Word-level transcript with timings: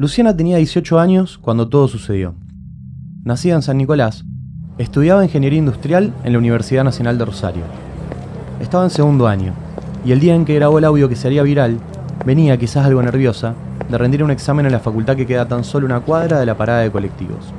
Luciana 0.00 0.34
tenía 0.34 0.56
18 0.56 0.98
años 0.98 1.36
cuando 1.36 1.68
todo 1.68 1.86
sucedió. 1.86 2.34
Nacida 3.22 3.56
en 3.56 3.60
San 3.60 3.76
Nicolás, 3.76 4.24
estudiaba 4.78 5.22
ingeniería 5.22 5.58
industrial 5.58 6.14
en 6.24 6.32
la 6.32 6.38
Universidad 6.38 6.84
Nacional 6.84 7.18
de 7.18 7.26
Rosario. 7.26 7.64
Estaba 8.60 8.84
en 8.84 8.88
segundo 8.88 9.28
año, 9.28 9.52
y 10.02 10.12
el 10.12 10.20
día 10.20 10.34
en 10.34 10.46
que 10.46 10.54
grabó 10.54 10.78
el 10.78 10.86
audio 10.86 11.06
que 11.10 11.16
se 11.16 11.26
haría 11.26 11.42
viral, 11.42 11.76
venía, 12.24 12.56
quizás 12.56 12.86
algo 12.86 13.02
nerviosa, 13.02 13.52
de 13.90 13.98
rendir 13.98 14.24
un 14.24 14.30
examen 14.30 14.64
en 14.64 14.72
la 14.72 14.80
facultad 14.80 15.16
que 15.16 15.26
queda 15.26 15.46
tan 15.46 15.64
solo 15.64 15.84
una 15.84 16.00
cuadra 16.00 16.40
de 16.40 16.46
la 16.46 16.56
parada 16.56 16.80
de 16.80 16.90
colectivos. 16.90 17.52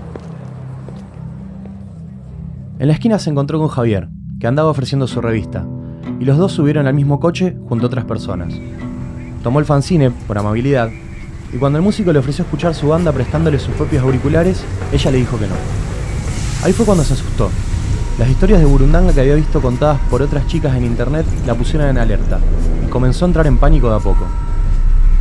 En 2.79 2.87
la 2.87 2.93
esquina 2.93 3.19
se 3.19 3.29
encontró 3.29 3.59
con 3.59 3.67
Javier, 3.67 4.09
que 4.39 4.47
andaba 4.47 4.71
ofreciendo 4.71 5.05
su 5.05 5.21
revista, 5.21 5.63
y 6.19 6.25
los 6.25 6.39
dos 6.39 6.53
subieron 6.53 6.87
al 6.87 6.95
mismo 6.95 7.19
coche 7.19 7.55
junto 7.69 7.85
a 7.85 7.89
otras 7.89 8.05
personas. 8.05 8.51
Tomó 9.43 9.59
el 9.59 9.65
fanzine, 9.65 10.09
por 10.09 10.39
amabilidad, 10.39 10.89
y 11.53 11.57
cuando 11.57 11.77
el 11.77 11.83
músico 11.83 12.13
le 12.13 12.19
ofreció 12.19 12.43
escuchar 12.43 12.73
su 12.73 12.87
banda 12.87 13.11
prestándole 13.11 13.59
sus 13.59 13.75
propios 13.75 14.03
auriculares, 14.03 14.63
ella 14.91 15.11
le 15.11 15.17
dijo 15.17 15.37
que 15.37 15.47
no. 15.47 15.55
Ahí 16.63 16.73
fue 16.73 16.85
cuando 16.85 17.03
se 17.03 17.13
asustó. 17.13 17.49
Las 18.17 18.29
historias 18.29 18.59
de 18.59 18.65
Burundanga 18.65 19.13
que 19.13 19.21
había 19.21 19.35
visto 19.35 19.61
contadas 19.61 19.99
por 20.09 20.21
otras 20.21 20.47
chicas 20.47 20.75
en 20.75 20.85
internet 20.85 21.25
la 21.45 21.55
pusieron 21.55 21.89
en 21.89 21.97
alerta, 21.97 22.39
y 22.85 22.89
comenzó 22.89 23.25
a 23.25 23.27
entrar 23.27 23.47
en 23.47 23.57
pánico 23.57 23.89
de 23.89 23.95
a 23.95 23.99
poco. 23.99 24.25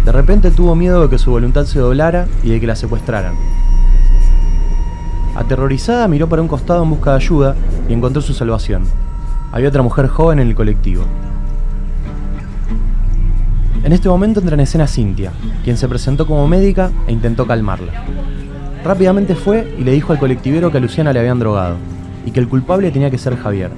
De 0.04 0.12
repente 0.12 0.50
tuvo 0.50 0.74
miedo 0.74 1.02
de 1.02 1.08
que 1.08 1.18
su 1.18 1.30
voluntad 1.30 1.64
se 1.64 1.78
doblara 1.78 2.26
y 2.42 2.50
de 2.50 2.60
que 2.60 2.66
la 2.66 2.76
secuestraran. 2.76 3.34
Aterrorizada 5.34 6.08
miró 6.08 6.28
para 6.28 6.42
un 6.42 6.48
costado 6.48 6.82
en 6.82 6.90
busca 6.90 7.10
de 7.10 7.16
ayuda 7.16 7.56
y 7.88 7.92
encontró 7.92 8.22
su 8.22 8.34
salvación. 8.34 8.84
Había 9.52 9.68
otra 9.68 9.82
mujer 9.82 10.06
joven 10.08 10.38
en 10.38 10.48
el 10.48 10.54
colectivo. 10.54 11.04
En 13.82 13.94
este 13.94 14.10
momento 14.10 14.40
entra 14.40 14.54
en 14.54 14.60
escena 14.60 14.86
Cintia, 14.86 15.32
quien 15.64 15.78
se 15.78 15.88
presentó 15.88 16.26
como 16.26 16.46
médica 16.46 16.90
e 17.06 17.12
intentó 17.12 17.46
calmarla. 17.46 18.04
Rápidamente 18.84 19.34
fue 19.34 19.74
y 19.78 19.84
le 19.84 19.92
dijo 19.92 20.12
al 20.12 20.18
colectivero 20.18 20.70
que 20.70 20.76
a 20.76 20.80
Luciana 20.80 21.14
le 21.14 21.20
habían 21.20 21.38
drogado 21.38 21.76
y 22.26 22.30
que 22.30 22.40
el 22.40 22.48
culpable 22.48 22.90
tenía 22.90 23.10
que 23.10 23.16
ser 23.16 23.36
Javier. 23.36 23.70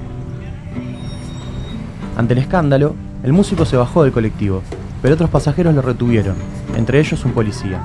Ante 2.17 2.33
el 2.33 2.39
escándalo, 2.39 2.95
el 3.23 3.31
músico 3.31 3.63
se 3.63 3.77
bajó 3.77 4.03
del 4.03 4.11
colectivo, 4.11 4.61
pero 5.01 5.15
otros 5.15 5.29
pasajeros 5.29 5.73
lo 5.73 5.81
retuvieron, 5.81 6.35
entre 6.75 6.99
ellos 6.99 7.23
un 7.23 7.31
policía. 7.31 7.81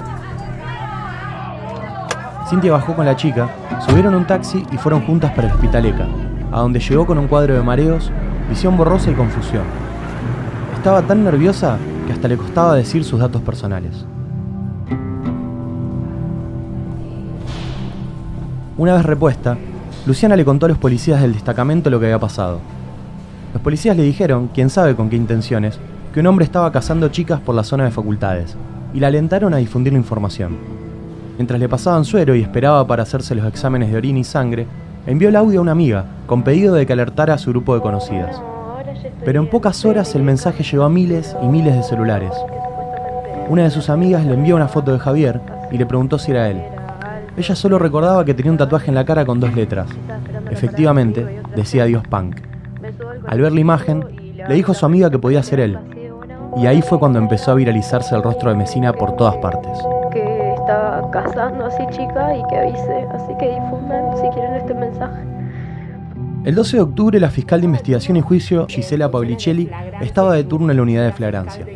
Cintia 2.50 2.72
bajó 2.72 2.96
con 2.96 3.06
la 3.06 3.14
chica, 3.14 3.48
subieron 3.86 4.16
un 4.16 4.26
taxi 4.26 4.64
y 4.72 4.76
fueron 4.76 5.02
juntas 5.06 5.30
para 5.32 5.48
el 5.48 5.54
hospital 5.54 5.86
ECA, 5.86 6.08
a 6.50 6.60
donde 6.60 6.80
llegó 6.80 7.06
con 7.06 7.18
un 7.18 7.28
cuadro 7.28 7.54
de 7.54 7.62
mareos, 7.62 8.10
visión 8.48 8.76
borrosa 8.76 9.10
y 9.10 9.14
confusión. 9.14 9.62
Estaba 10.76 11.02
tan 11.02 11.24
nerviosa 11.24 11.78
que 12.08 12.14
hasta 12.14 12.26
le 12.26 12.38
costaba 12.38 12.74
decir 12.74 13.04
sus 13.04 13.20
datos 13.20 13.42
personales. 13.42 14.06
Una 18.78 18.94
vez 18.94 19.04
repuesta, 19.04 19.58
Luciana 20.06 20.34
le 20.34 20.46
contó 20.46 20.64
a 20.64 20.70
los 20.70 20.78
policías 20.78 21.20
del 21.20 21.34
destacamento 21.34 21.90
lo 21.90 22.00
que 22.00 22.06
había 22.06 22.18
pasado. 22.18 22.60
Los 23.52 23.60
policías 23.62 23.94
le 23.94 24.04
dijeron, 24.04 24.48
quién 24.54 24.70
sabe 24.70 24.96
con 24.96 25.10
qué 25.10 25.16
intenciones, 25.16 25.78
que 26.14 26.20
un 26.20 26.26
hombre 26.28 26.46
estaba 26.46 26.72
cazando 26.72 27.10
chicas 27.10 27.40
por 27.40 27.54
la 27.54 27.62
zona 27.62 27.84
de 27.84 27.90
facultades, 27.90 28.56
y 28.94 29.00
la 29.00 29.08
alentaron 29.08 29.52
a 29.52 29.58
difundir 29.58 29.92
la 29.92 29.98
información. 29.98 30.56
Mientras 31.36 31.60
le 31.60 31.68
pasaban 31.68 32.06
suero 32.06 32.34
y 32.34 32.40
esperaba 32.40 32.86
para 32.86 33.02
hacerse 33.02 33.34
los 33.34 33.44
exámenes 33.44 33.90
de 33.90 33.98
orina 33.98 34.20
y 34.20 34.24
sangre, 34.24 34.66
envió 35.06 35.28
el 35.28 35.36
audio 35.36 35.58
a 35.58 35.62
una 35.62 35.72
amiga, 35.72 36.06
con 36.26 36.42
pedido 36.42 36.74
de 36.74 36.86
que 36.86 36.94
alertara 36.94 37.34
a 37.34 37.38
su 37.38 37.50
grupo 37.50 37.74
de 37.74 37.82
conocidas. 37.82 38.40
Pero 39.24 39.40
en 39.40 39.48
pocas 39.48 39.84
horas 39.84 40.14
el 40.14 40.22
mensaje 40.22 40.62
llegó 40.62 40.84
a 40.84 40.88
miles 40.88 41.36
y 41.42 41.46
miles 41.46 41.74
de 41.74 41.82
celulares. 41.82 42.32
Una 43.48 43.64
de 43.64 43.70
sus 43.70 43.88
amigas 43.88 44.24
le 44.24 44.34
envió 44.34 44.56
una 44.56 44.68
foto 44.68 44.92
de 44.92 44.98
Javier 44.98 45.40
y 45.70 45.78
le 45.78 45.86
preguntó 45.86 46.18
si 46.18 46.32
era 46.32 46.48
él. 46.48 46.62
Ella 47.36 47.54
solo 47.54 47.78
recordaba 47.78 48.24
que 48.24 48.34
tenía 48.34 48.52
un 48.52 48.58
tatuaje 48.58 48.88
en 48.88 48.94
la 48.94 49.04
cara 49.04 49.24
con 49.24 49.40
dos 49.40 49.54
letras. 49.54 49.88
Efectivamente, 50.50 51.40
decía 51.54 51.84
Dios 51.84 52.02
Punk. 52.08 52.36
Al 53.26 53.40
ver 53.40 53.52
la 53.52 53.60
imagen, 53.60 54.04
le 54.48 54.54
dijo 54.54 54.72
a 54.72 54.74
su 54.74 54.86
amiga 54.86 55.10
que 55.10 55.18
podía 55.18 55.42
ser 55.42 55.60
él. 55.60 55.78
Y 56.56 56.66
ahí 56.66 56.82
fue 56.82 56.98
cuando 56.98 57.18
empezó 57.18 57.52
a 57.52 57.54
viralizarse 57.54 58.14
el 58.14 58.22
rostro 58.22 58.50
de 58.50 58.56
Mesina 58.56 58.92
por 58.92 59.16
todas 59.16 59.36
partes. 59.36 59.78
Que 60.10 60.54
está 60.54 61.02
casando 61.12 61.66
así 61.66 61.86
chica 61.90 62.36
y 62.36 62.42
que 62.48 62.56
avise, 62.56 63.06
así 63.14 63.32
que 63.38 63.48
difundan 63.50 64.16
si 64.16 64.28
quieren 64.30 64.54
este 64.54 64.74
mensaje. 64.74 65.37
El 66.44 66.54
12 66.54 66.76
de 66.76 66.82
octubre, 66.82 67.20
la 67.20 67.30
fiscal 67.30 67.60
de 67.60 67.66
investigación 67.66 68.16
y 68.16 68.20
juicio, 68.20 68.66
Gisela 68.68 69.10
Paulicelli, 69.10 69.68
estaba 70.00 70.34
de 70.34 70.44
turno 70.44 70.70
en 70.70 70.76
la 70.76 70.82
unidad 70.82 71.04
de 71.04 71.12
flagrancia. 71.12 71.66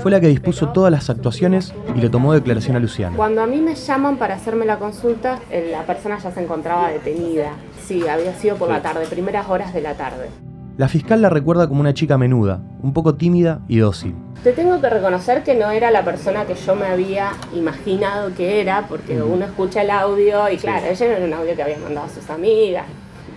Fue 0.00 0.10
la 0.10 0.20
que 0.20 0.26
dispuso 0.26 0.70
todas 0.70 0.90
las 0.90 1.08
actuaciones 1.08 1.72
y 1.94 2.00
le 2.00 2.10
tomó 2.10 2.34
declaración 2.34 2.76
a 2.76 2.80
Luciana. 2.80 3.16
Cuando 3.16 3.42
a 3.42 3.46
mí 3.46 3.60
me 3.60 3.74
llaman 3.74 4.16
para 4.16 4.34
hacerme 4.34 4.66
la 4.66 4.78
consulta, 4.78 5.38
eh, 5.50 5.68
la 5.70 5.84
persona 5.84 6.18
ya 6.18 6.32
se 6.32 6.42
encontraba 6.42 6.90
detenida. 6.90 7.52
Sí, 7.82 8.06
había 8.08 8.34
sido 8.34 8.56
por 8.56 8.68
la 8.68 8.82
tarde, 8.82 9.06
primeras 9.06 9.48
horas 9.48 9.72
de 9.72 9.80
la 9.80 9.94
tarde. 9.94 10.28
La 10.76 10.88
fiscal 10.88 11.22
la 11.22 11.30
recuerda 11.30 11.68
como 11.68 11.80
una 11.80 11.94
chica 11.94 12.18
menuda, 12.18 12.60
un 12.82 12.92
poco 12.92 13.14
tímida 13.14 13.60
y 13.68 13.78
dócil. 13.78 14.14
Te 14.42 14.52
tengo 14.52 14.78
que 14.80 14.90
reconocer 14.90 15.42
que 15.42 15.54
no 15.54 15.70
era 15.70 15.90
la 15.90 16.04
persona 16.04 16.44
que 16.44 16.54
yo 16.54 16.76
me 16.76 16.86
había 16.86 17.32
imaginado 17.54 18.34
que 18.34 18.60
era, 18.60 18.86
porque 18.86 19.22
uno 19.22 19.46
escucha 19.46 19.80
el 19.80 19.90
audio 19.90 20.50
y 20.50 20.58
claro, 20.58 20.86
ella 20.86 21.06
era 21.06 21.24
un 21.24 21.32
audio 21.32 21.56
que 21.56 21.62
había 21.62 21.78
mandado 21.78 22.06
a 22.06 22.10
sus 22.10 22.28
amigas, 22.28 22.84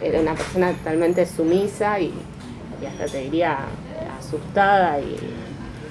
era 0.01 0.19
una 0.19 0.33
persona 0.33 0.71
totalmente 0.73 1.25
sumisa 1.25 1.99
y, 1.99 2.13
y 2.81 2.85
hasta 2.85 3.05
te 3.05 3.19
diría 3.19 3.57
asustada 4.19 4.99
y 4.99 5.17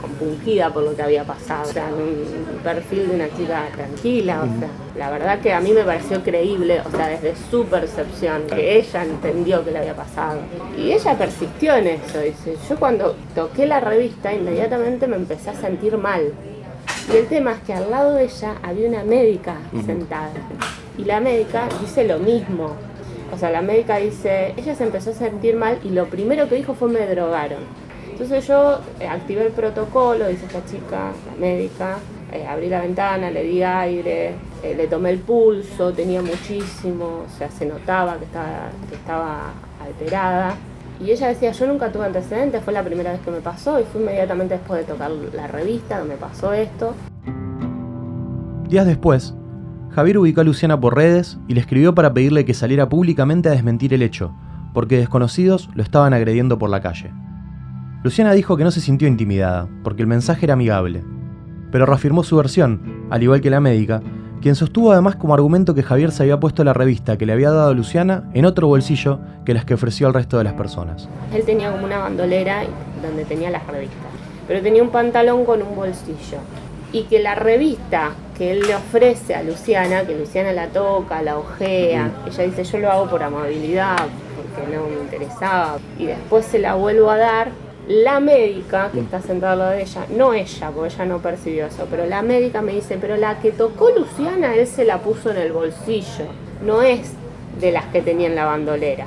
compungida 0.01 0.73
por 0.73 0.85
lo 0.85 0.95
que 0.95 1.03
había 1.03 1.25
pasado. 1.25 1.69
O 1.69 1.73
sea, 1.73 1.87
un 1.87 2.59
perfil 2.63 3.09
de 3.09 3.15
una 3.15 3.29
chica 3.37 3.69
tranquila, 3.75 4.43
o 4.43 4.59
sea, 4.59 4.69
la 4.97 5.11
verdad 5.11 5.41
que 5.41 5.53
a 5.53 5.61
mí 5.61 5.73
me 5.73 5.83
pareció 5.83 6.23
creíble, 6.23 6.81
o 6.81 6.91
sea, 6.91 7.09
desde 7.09 7.35
su 7.51 7.65
percepción, 7.65 8.43
que 8.47 8.79
ella 8.79 9.05
entendió 9.05 9.65
que 9.65 9.73
le 9.73 9.79
había 9.79 9.95
pasado. 9.95 10.41
Y 10.77 10.93
ella 10.93 11.19
persistió 11.19 11.77
en 11.77 11.89
eso, 11.89 12.21
dice, 12.21 12.57
yo 12.69 12.77
cuando 12.77 13.17
toqué 13.35 13.67
la 13.67 13.81
revista 13.81 14.33
inmediatamente 14.33 15.07
me 15.07 15.17
empecé 15.17 15.51
a 15.51 15.55
sentir 15.55 15.97
mal. 15.97 16.33
Y 17.13 17.17
el 17.17 17.27
tema 17.27 17.53
es 17.53 17.59
que 17.61 17.73
al 17.73 17.91
lado 17.91 18.15
de 18.15 18.25
ella 18.25 18.55
había 18.63 18.89
una 18.89 19.05
médica 19.05 19.57
sentada. 19.87 20.31
Y 20.97 21.05
la 21.05 21.21
médica 21.21 21.69
dice 21.81 22.05
lo 22.05 22.19
mismo. 22.19 22.75
O 23.33 23.39
sea, 23.39 23.51
la 23.51 23.63
médica 23.63 23.97
dice, 23.97 24.55
ella 24.57 24.75
se 24.75 24.85
empezó 24.85 25.11
a 25.11 25.15
sentir 25.15 25.57
mal 25.57 25.79
y 25.85 25.91
lo 25.91 26.07
primero 26.07 26.49
que 26.49 26.57
dijo 26.57 26.75
fue 26.75 26.89
me 26.89 27.07
drogaron. 27.07 27.61
Entonces 28.11 28.47
yo 28.49 28.81
eh, 28.99 29.07
activé 29.07 29.47
el 29.47 29.53
protocolo, 29.53 30.27
dice 30.27 30.47
esta 30.47 30.65
chica, 30.65 31.13
la 31.27 31.41
médica, 31.41 31.99
eh, 32.33 32.45
abrí 32.47 32.69
la 32.69 32.81
ventana, 32.81 33.31
le 33.31 33.45
di 33.45 33.63
aire, 33.63 34.35
eh, 34.63 34.75
le 34.77 34.89
tomé 34.89 35.11
el 35.11 35.19
pulso, 35.19 35.93
tenía 35.93 36.21
muchísimo, 36.21 37.25
o 37.27 37.39
sea, 37.39 37.51
se 37.51 37.65
notaba 37.65 38.19
que 38.19 38.25
estaba, 38.25 38.71
que 38.89 38.97
estaba 38.97 39.53
alterada. 39.85 40.57
Y 41.01 41.13
ella 41.13 41.29
decía, 41.29 41.53
yo 41.53 41.67
nunca 41.69 41.93
tuve 41.93 42.07
antecedentes, 42.07 42.63
fue 42.65 42.73
la 42.73 42.83
primera 42.83 43.13
vez 43.13 43.21
que 43.21 43.31
me 43.31 43.41
pasó 43.41 43.79
y 43.79 43.85
fue 43.85 44.01
inmediatamente 44.01 44.55
después 44.55 44.85
de 44.85 44.93
tocar 44.93 45.11
la 45.11 45.47
revista 45.47 46.01
que 46.01 46.09
me 46.09 46.17
pasó 46.17 46.53
esto. 46.53 46.95
Días 48.69 48.85
después, 48.85 49.33
Javier 49.99 50.19
ubicó 50.19 50.43
a 50.43 50.45
Luciana 50.45 50.79
por 50.79 50.95
redes 50.95 51.39
y 51.49 51.55
le 51.55 51.61
escribió 51.61 51.93
para 51.93 52.15
pedirle 52.15 52.45
que 52.45 52.55
saliera 52.55 52.89
públicamente 52.89 53.49
a 53.49 53.53
desmentir 53.53 53.93
el 53.93 54.03
hecho, 54.03 54.33
porque 54.73 54.97
desconocidos 54.97 55.71
lo 55.75 55.83
estaban 55.83 56.15
agrediendo 56.15 56.57
por 56.57 56.71
la 56.71 56.81
calle. 56.81 57.11
Luciana 58.05 58.31
dijo 58.31 58.57
que 58.57 58.63
no 58.63 58.71
se 58.71 58.81
sintió 58.81 59.09
intimidada, 59.09 59.67
porque 59.83 60.03
el 60.03 60.07
mensaje 60.07 60.47
era 60.47 60.55
amigable, 60.55 61.03
pero 61.73 61.85
reafirmó 61.85 62.23
su 62.23 62.37
versión, 62.37 63.09
al 63.11 63.25
igual 63.25 63.41
que 63.41 63.51
la 63.51 63.59
médica, 63.59 64.01
quien 64.41 64.55
sostuvo 64.55 64.93
además 64.93 65.17
como 65.17 65.35
argumento 65.35 65.75
que 65.75 65.83
Javier 65.83 66.13
se 66.13 66.23
había 66.23 66.39
puesto 66.39 66.63
la 66.63 66.75
revista 66.75 67.19
que 67.19 67.27
le 67.27 67.33
había 67.33 67.51
dado 67.51 67.75
Luciana 67.75 68.31
en 68.35 68.45
otro 68.45 68.69
bolsillo 68.69 69.19
que 69.45 69.53
las 69.53 69.65
que 69.65 69.75
ofreció 69.75 70.07
al 70.07 70.15
resto 70.15 70.39
de 70.39 70.45
las 70.45 70.53
personas. 70.53 71.09
Él 71.35 71.43
tenía 71.45 71.73
como 71.73 71.85
una 71.85 71.99
bandolera 71.99 72.63
donde 73.03 73.25
tenía 73.25 73.51
las 73.51 73.67
revistas, 73.67 74.13
pero 74.47 74.63
tenía 74.63 74.81
un 74.81 74.91
pantalón 74.91 75.45
con 75.45 75.61
un 75.61 75.75
bolsillo. 75.75 76.39
Y 76.91 77.03
que 77.03 77.21
la 77.21 77.35
revista 77.35 78.13
que 78.39 78.53
él 78.53 78.61
le 78.61 78.77
ofrece 78.77 79.35
a 79.35 79.43
Luciana, 79.43 80.05
que 80.05 80.17
Luciana 80.17 80.53
la 80.53 80.69
toca, 80.69 81.21
la 81.23 81.37
ojea, 81.37 82.13
ella 82.25 82.45
dice 82.45 82.63
yo 82.65 82.79
lo 82.79 82.91
hago 82.91 83.11
por 83.11 83.23
amabilidad, 83.23 84.07
porque 84.37 84.75
no 84.75 84.85
me 84.85 85.03
interesaba, 85.03 85.79
y 85.99 86.07
después 86.07 86.47
se 86.47 86.61
la 86.61 86.75
vuelvo 86.75 87.11
a 87.11 87.17
dar, 87.17 87.51
la 87.89 88.21
médica 88.21 88.91
que 88.93 89.01
está 89.01 89.21
sentada 89.21 89.53
al 89.53 89.59
lado 89.59 89.71
de 89.73 89.83
ella, 89.83 90.07
no 90.17 90.35
ella, 90.35 90.71
porque 90.71 90.95
ella 90.95 91.05
no 91.07 91.19
percibió 91.19 91.67
eso, 91.67 91.87
pero 91.91 92.07
la 92.07 92.23
médica 92.23 92.63
me 92.63 92.73
dice, 92.73 92.97
pero 93.01 93.17
la 93.17 93.41
que 93.41 93.51
tocó 93.51 93.91
Luciana, 93.91 94.55
él 94.55 94.67
se 94.67 94.85
la 94.85 94.99
puso 94.99 95.31
en 95.31 95.39
el 95.39 95.53
bolsillo, 95.53 96.27
no 96.65 96.83
es 96.83 97.15
de 97.61 97.73
las 97.73 97.87
que 97.87 98.03
tenía 98.03 98.29
en 98.29 98.37
la 98.37 98.45
bandolera. 98.45 99.07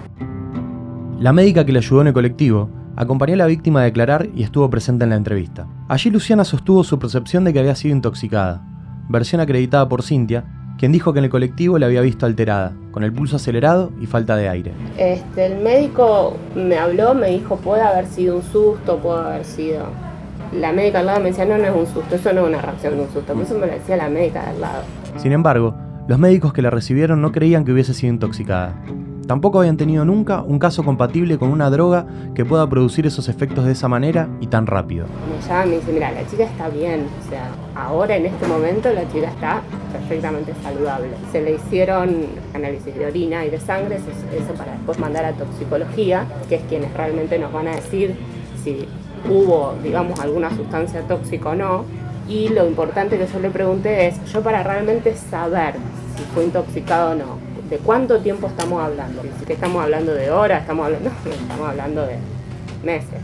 La 1.20 1.32
médica 1.32 1.64
que 1.64 1.72
le 1.72 1.80
ayudó 1.80 2.02
en 2.02 2.08
el 2.08 2.14
colectivo 2.14 2.70
acompañó 2.98 3.36
a 3.36 3.38
la 3.38 3.46
víctima 3.46 3.82
a 3.82 3.84
declarar 3.84 4.28
y 4.36 4.44
estuvo 4.44 4.70
presente 4.70 5.04
en 5.04 5.12
la 5.12 5.16
entrevista. 5.16 5.68
Allí 5.88 6.10
Luciana 6.10 6.44
sostuvo 6.44 6.84
su 6.84 7.00
percepción 7.00 7.44
de 7.44 7.54
que 7.54 7.60
había 7.60 7.76
sido 7.76 7.96
intoxicada, 7.96 8.68
versión 9.10 9.42
acreditada 9.42 9.88
por 9.88 10.04
Cintia, 10.04 10.44
quien 10.78 10.92
dijo 10.92 11.14
que 11.14 11.20
en 11.20 11.26
el 11.26 11.32
colectivo 11.32 11.78
la 11.78 11.86
había 11.86 12.02
visto 12.02 12.26
alterada, 12.26 12.74
con 12.92 13.04
el 13.04 13.14
pulso 13.14 13.36
acelerado 13.36 13.92
y 14.02 14.08
falta 14.08 14.36
de 14.36 14.50
aire. 14.50 14.72
Este, 14.98 15.46
el 15.46 15.62
médico 15.62 16.36
me 16.56 16.78
habló, 16.78 17.14
me 17.14 17.30
dijo, 17.30 17.58
puede 17.58 17.84
haber 17.84 18.08
sido 18.08 18.38
un 18.38 18.44
susto, 18.44 18.98
puede 18.98 19.20
haber 19.20 19.46
sido... 19.46 19.86
la 20.54 20.72
médica 20.72 21.00
al 21.00 21.06
lado 21.06 21.20
me 21.20 21.30
decía, 21.30 21.46
no, 21.46 21.58
no 21.58 21.66
es 21.66 21.76
un 21.76 21.86
susto, 21.86 22.16
eso 22.16 22.34
no 22.34 22.42
es 22.42 22.48
una 22.48 22.62
reacción 22.62 22.96
de 22.96 23.04
un 23.04 23.14
susto, 23.14 23.34
eso 23.40 23.54
me 23.60 23.68
lo 23.68 23.74
decía 23.74 23.96
la 23.96 24.10
médica 24.10 24.50
al 24.50 24.60
lado. 24.60 24.84
Sin 25.18 25.32
embargo, 25.34 25.76
los 26.08 26.18
médicos 26.18 26.52
que 26.52 26.62
la 26.62 26.72
recibieron 26.72 27.22
no 27.22 27.32
creían 27.32 27.64
que 27.64 27.72
hubiese 27.72 27.94
sido 27.94 28.12
intoxicada. 28.12 28.74
Tampoco 29.32 29.60
habían 29.60 29.78
tenido 29.78 30.04
nunca 30.04 30.42
un 30.42 30.60
caso 30.60 30.84
compatible 30.84 31.38
con 31.38 31.54
una 31.54 31.70
droga 31.70 32.06
que 32.36 32.44
pueda 32.44 32.68
producir 32.68 33.08
esos 33.08 33.30
efectos 33.30 33.64
de 33.64 33.72
esa 33.72 33.88
manera 33.88 34.28
y 34.42 34.48
tan 34.48 34.68
rápido. 34.68 35.06
Me 35.06 35.48
llama 35.48 35.68
y 35.68 35.78
dice, 35.78 35.94
mira, 35.94 36.12
la 36.12 36.28
chica 36.28 36.44
está 36.44 36.68
bien, 36.68 37.08
o 37.18 37.30
sea, 37.30 37.48
ahora 37.74 38.18
en 38.18 38.26
este 38.26 38.46
momento 38.46 38.92
la 38.92 39.10
chica 39.10 39.30
está 39.30 39.62
perfectamente 39.94 40.54
saludable. 40.62 41.12
Se 41.32 41.42
le 41.42 41.54
hicieron 41.54 42.26
análisis 42.54 42.94
de 42.94 43.06
orina 43.06 43.46
y 43.46 43.50
de 43.50 43.58
sangre, 43.62 43.96
eso 43.96 44.54
para 44.58 44.74
después 44.74 45.00
mandar 45.00 45.24
a 45.24 45.32
toxicología, 45.32 46.26
que 46.50 46.56
es 46.56 46.64
quienes 46.64 46.94
realmente 46.94 47.40
nos 47.40 47.54
van 47.54 47.70
a 47.70 47.76
decir 47.78 48.18
si 48.66 48.86
hubo, 49.30 49.76
digamos, 49.82 50.20
alguna 50.20 50.54
sustancia 50.54 51.08
tóxica 51.08 51.52
o 51.52 51.56
no. 51.56 51.86
Y 52.28 52.50
lo 52.50 52.68
importante 52.68 53.18
que 53.18 53.28
yo 53.28 53.40
le 53.40 53.50
pregunté 53.50 54.08
es, 54.08 54.34
yo 54.34 54.42
para 54.42 54.62
realmente 54.62 55.16
saber 55.16 55.76
si 56.18 56.24
fue 56.34 56.44
intoxicado 56.44 57.12
o 57.12 57.16
no, 57.16 57.51
¿De 57.72 57.78
cuánto 57.78 58.20
tiempo 58.20 58.48
estamos 58.48 58.84
hablando? 58.84 59.22
¿Que 59.48 59.54
estamos 59.54 59.82
hablando 59.82 60.14
de 60.14 60.30
horas? 60.30 60.60
¿Estamos 60.60 60.88
hablando, 60.88 61.10
estamos 61.24 61.70
hablando 61.70 62.06
de 62.06 62.18
meses? 62.84 63.22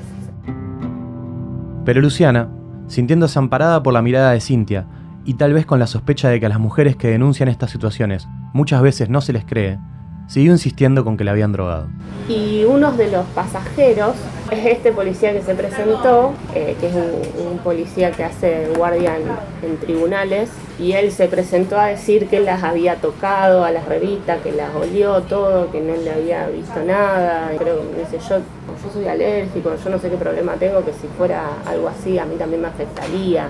Pero 1.83 1.99
Luciana, 1.99 2.47
sintiéndose 2.87 3.37
amparada 3.39 3.83
por 3.83 3.93
la 3.93 4.01
mirada 4.01 4.31
de 4.31 4.39
Cintia, 4.39 4.87
y 5.25 5.33
tal 5.33 5.51
vez 5.51 5.65
con 5.65 5.79
la 5.79 5.87
sospecha 5.87 6.29
de 6.29 6.39
que 6.39 6.45
a 6.45 6.49
las 6.49 6.61
mujeres 6.61 6.95
que 6.95 7.09
denuncian 7.09 7.49
estas 7.49 7.71
situaciones 7.71 8.25
muchas 8.53 8.81
veces 8.81 9.09
no 9.09 9.19
se 9.19 9.33
les 9.33 9.43
cree, 9.43 9.79
siguió 10.27 10.53
insistiendo 10.53 11.03
con 11.03 11.17
que 11.17 11.25
la 11.25 11.31
habían 11.31 11.51
drogado. 11.51 11.89
Y 12.29 12.63
uno 12.63 12.93
de 12.93 13.11
los 13.11 13.25
pasajeros 13.25 14.15
es 14.51 14.65
este 14.65 14.91
policía 14.91 15.33
que 15.33 15.41
se 15.41 15.55
presentó, 15.55 16.33
eh, 16.55 16.75
que 16.79 16.87
es 16.87 16.93
un, 16.95 17.57
policía 17.59 18.11
que 18.11 18.23
hace 18.23 18.67
guardia 18.77 19.17
en, 19.61 19.77
tribunales, 19.77 20.49
y 20.79 20.93
él 20.93 21.11
se 21.11 21.27
presentó 21.27 21.77
a 21.79 21.87
decir 21.87 22.27
que 22.27 22.39
las 22.39 22.63
había 22.63 22.95
tocado 22.95 23.65
a 23.65 23.71
las 23.71 23.85
revistas, 23.85 24.41
que 24.41 24.51
las 24.51 24.73
olió 24.75 25.21
todo, 25.23 25.71
que 25.71 25.81
no 25.81 25.95
le 25.95 26.11
había 26.11 26.47
visto 26.47 26.81
nada. 26.85 27.51
Creo 27.57 27.81
que 27.91 27.99
dice, 27.99 28.19
yo, 28.29 28.37
yo 28.37 28.93
soy 28.93 29.07
alérgico, 29.07 29.73
yo 29.83 29.89
no 29.89 29.99
sé 29.99 30.09
qué 30.09 30.17
problema 30.17 30.53
tengo, 30.53 30.85
que 30.85 30.93
si 30.93 31.07
fuera 31.17 31.49
algo 31.65 31.89
así 31.89 32.17
a 32.19 32.25
mí 32.25 32.35
también 32.35 32.61
me 32.61 32.67
afectaría. 32.67 33.49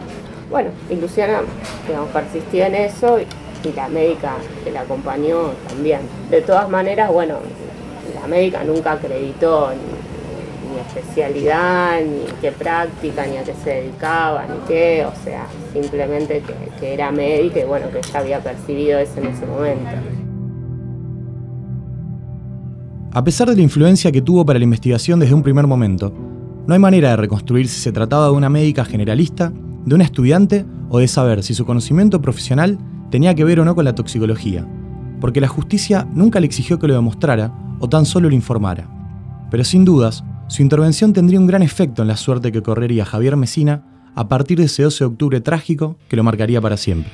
Bueno, 0.50 0.70
y 0.90 0.96
Luciana, 0.96 1.42
persistía 2.14 2.68
en 2.68 2.76
eso 2.76 3.20
y 3.20 3.74
la 3.74 3.90
médica 3.90 4.36
que 4.64 4.72
la 4.72 4.82
acompañó 4.82 5.52
también. 5.68 6.02
De 6.30 6.42
todas 6.42 6.70
maneras, 6.70 7.12
bueno, 7.12 7.36
la 8.20 8.28
médica 8.28 8.64
nunca 8.64 8.94
acreditó 8.94 9.72
ni, 9.72 9.97
especialidad, 10.76 12.02
ni 12.02 12.26
qué 12.42 12.52
práctica, 12.52 13.26
ni 13.26 13.38
a 13.38 13.44
qué 13.44 13.54
se 13.64 13.70
dedicaba, 13.70 14.46
ni 14.46 14.60
qué, 14.68 15.06
o 15.06 15.24
sea, 15.24 15.48
simplemente 15.74 16.44
que, 16.80 16.94
era 16.94 17.12
médica 17.12 17.60
y 17.60 17.64
bueno, 17.64 17.88
que 17.92 18.00
ella 18.00 18.20
había 18.20 18.40
percibido 18.40 19.00
eso 19.00 19.20
en 19.20 19.28
ese 19.28 19.46
momento. 19.46 19.90
A 23.12 23.24
pesar 23.24 23.50
de 23.50 23.56
la 23.56 23.62
influencia 23.62 24.12
que 24.12 24.22
tuvo 24.22 24.46
para 24.46 24.60
la 24.60 24.66
investigación 24.66 25.20
desde 25.20 25.34
un 25.34 25.44
primer 25.44 25.66
momento, 25.66 26.14
no 26.68 26.74
hay 26.74 26.80
manera 26.80 27.12
de 27.12 27.16
reconstruir 27.16 27.68
si 27.68 27.80
se 27.80 27.92
trataba 27.92 28.26
de 28.26 28.34
una 28.34 28.50
médica 28.50 28.84
generalista, 28.84 29.52
de 29.86 29.96
una 29.96 30.04
estudiante 30.04 30.66
o 30.90 31.00
de 31.00 31.08
saber 31.08 31.42
si 31.44 31.54
su 31.54 31.66
conocimiento 31.66 32.22
profesional 32.22 32.78
tenía 33.10 33.34
que 33.34 33.44
ver 33.44 33.60
o 33.60 33.66
no 33.66 33.74
con 33.74 33.86
la 33.86 33.96
toxicología, 33.96 34.68
porque 35.22 35.42
la 35.42 35.48
justicia 35.48 36.08
nunca 36.14 36.40
le 36.40 36.46
exigió 36.46 36.78
que 36.78 36.88
lo 36.88 36.94
demostrara 36.94 37.54
o 37.80 37.88
tan 37.88 38.06
solo 38.06 38.30
lo 38.30 38.36
informara. 38.36 38.88
Pero 39.50 39.64
sin 39.64 39.86
dudas, 39.86 40.24
su 40.48 40.62
intervención 40.62 41.14
tendría 41.14 41.40
un 41.40 41.48
gran 41.48 41.62
efecto 41.62 42.02
en 42.02 42.08
la 42.08 42.18
suerte 42.18 42.52
que 42.52 42.62
correría 42.62 43.06
Javier 43.06 43.36
Mesina 43.36 43.84
a 44.16 44.28
partir 44.28 44.58
de 44.58 44.66
ese 44.66 44.84
12 44.84 45.04
de 45.04 45.06
octubre 45.06 45.42
trágico 45.42 45.98
que 46.08 46.16
lo 46.16 46.24
marcaría 46.24 46.62
para 46.62 46.78
siempre. 46.78 47.12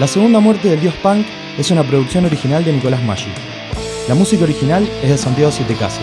La 0.00 0.06
segunda 0.08 0.40
muerte 0.40 0.68
del 0.68 0.80
dios 0.80 0.94
punk 1.02 1.26
es 1.58 1.70
una 1.70 1.84
producción 1.84 2.24
original 2.24 2.64
de 2.64 2.72
Nicolás 2.72 3.04
Maggi. 3.04 3.30
La 4.08 4.14
música 4.14 4.42
original 4.42 4.88
es 5.02 5.10
de 5.10 5.18
Santiago 5.18 5.52
Sietecase. 5.52 6.00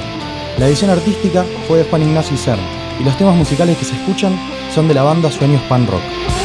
La 0.57 0.67
edición 0.67 0.91
artística 0.91 1.44
fue 1.67 1.79
de 1.79 1.83
Juan 1.85 2.03
Ignacio 2.03 2.38
Cern 2.38 2.61
y 3.00 3.03
los 3.03 3.17
temas 3.17 3.35
musicales 3.35 3.77
que 3.77 3.85
se 3.85 3.95
escuchan 3.95 4.33
son 4.73 4.88
de 4.88 4.94
la 4.94 5.03
banda 5.03 5.31
Sueños 5.31 5.61
Pan 5.63 5.88
Rock. 5.88 6.38